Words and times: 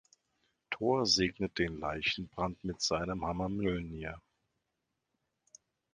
Thor 0.71 1.05
segnet 1.05 1.59
den 1.59 1.77
Leichenbrand 1.77 2.63
mit 2.63 2.81
seinem 2.81 3.23
Hammer 3.23 3.49
Mjölnir. 3.49 4.19